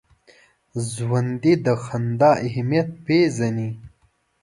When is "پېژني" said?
3.05-3.69